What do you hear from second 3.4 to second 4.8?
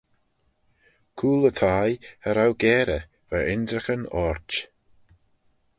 ynrican orçh.